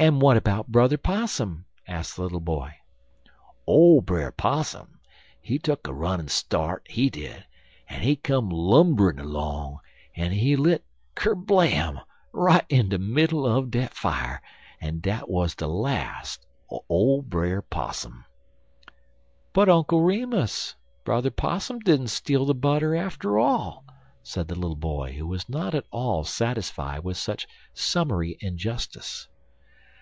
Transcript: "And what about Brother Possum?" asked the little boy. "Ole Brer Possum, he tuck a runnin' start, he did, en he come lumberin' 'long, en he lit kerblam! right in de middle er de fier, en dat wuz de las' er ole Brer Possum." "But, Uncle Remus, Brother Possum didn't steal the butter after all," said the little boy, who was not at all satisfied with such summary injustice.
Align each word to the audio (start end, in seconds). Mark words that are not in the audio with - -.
"And 0.00 0.22
what 0.22 0.36
about 0.36 0.68
Brother 0.68 0.96
Possum?" 0.96 1.66
asked 1.88 2.14
the 2.14 2.22
little 2.22 2.38
boy. 2.38 2.74
"Ole 3.66 4.00
Brer 4.00 4.30
Possum, 4.30 5.00
he 5.40 5.58
tuck 5.58 5.88
a 5.88 5.92
runnin' 5.92 6.28
start, 6.28 6.86
he 6.88 7.10
did, 7.10 7.44
en 7.88 8.02
he 8.02 8.14
come 8.14 8.48
lumberin' 8.48 9.18
'long, 9.18 9.80
en 10.14 10.30
he 10.30 10.54
lit 10.54 10.84
kerblam! 11.16 11.98
right 12.32 12.64
in 12.68 12.90
de 12.90 12.96
middle 12.96 13.44
er 13.44 13.66
de 13.66 13.88
fier, 13.88 14.40
en 14.80 15.00
dat 15.00 15.28
wuz 15.28 15.48
de 15.56 15.66
las' 15.66 16.38
er 16.72 16.78
ole 16.88 17.20
Brer 17.22 17.60
Possum." 17.60 18.24
"But, 19.52 19.68
Uncle 19.68 20.02
Remus, 20.02 20.76
Brother 21.02 21.32
Possum 21.32 21.80
didn't 21.80 22.10
steal 22.10 22.44
the 22.46 22.54
butter 22.54 22.94
after 22.94 23.36
all," 23.36 23.84
said 24.22 24.46
the 24.46 24.54
little 24.54 24.76
boy, 24.76 25.14
who 25.14 25.26
was 25.26 25.48
not 25.48 25.74
at 25.74 25.86
all 25.90 26.22
satisfied 26.22 27.02
with 27.02 27.16
such 27.16 27.48
summary 27.74 28.36
injustice. 28.38 29.26